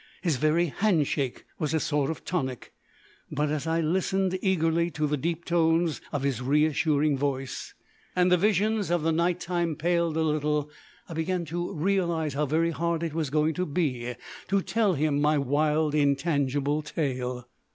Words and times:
His 0.23 0.37
very 0.37 0.65
handshake 0.65 1.45
was 1.59 1.75
a 1.75 1.79
sort 1.79 2.09
of 2.09 2.25
tonic. 2.25 2.73
But, 3.31 3.49
as 3.49 3.67
I 3.67 3.81
listened 3.81 4.39
eagerly 4.41 4.89
to 4.89 5.05
the 5.05 5.15
deep 5.15 5.45
tones 5.45 6.01
of 6.11 6.23
his 6.23 6.41
reassuring 6.41 7.19
voice, 7.19 7.75
and 8.15 8.31
the 8.31 8.35
visions 8.37 8.89
of 8.89 9.03
the 9.03 9.11
night 9.11 9.39
time 9.39 9.75
paled 9.75 10.17
a 10.17 10.23
little, 10.23 10.71
I 11.07 11.13
began 11.13 11.45
to 11.45 11.71
realise 11.73 12.33
how 12.33 12.47
very 12.47 12.71
hard 12.71 13.03
it 13.03 13.13
was 13.13 13.29
going 13.29 13.53
to 13.53 13.65
be 13.67 14.15
to 14.47 14.61
tell 14.63 14.95
him 14.95 15.21
my 15.21 15.37
wild 15.37 15.93
intangible 15.93 16.81
tale. 16.81 17.47